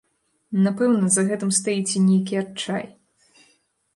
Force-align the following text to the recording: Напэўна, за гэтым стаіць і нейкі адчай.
Напэўна, 0.67 1.09
за 1.15 1.21
гэтым 1.27 1.51
стаіць 1.59 1.93
і 1.99 2.03
нейкі 2.07 2.35
адчай. 2.43 2.83